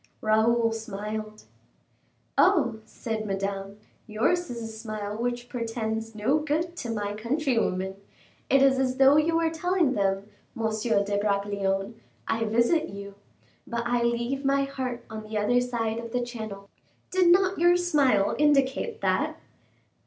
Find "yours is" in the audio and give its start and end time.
4.07-4.63